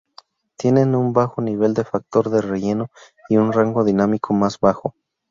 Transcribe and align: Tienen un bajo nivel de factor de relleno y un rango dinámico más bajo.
Tienen 0.57 0.95
un 0.95 1.13
bajo 1.13 1.43
nivel 1.43 1.75
de 1.75 1.83
factor 1.83 2.31
de 2.31 2.41
relleno 2.41 2.89
y 3.29 3.37
un 3.37 3.53
rango 3.53 3.83
dinámico 3.83 4.33
más 4.33 4.59
bajo. 4.59 4.95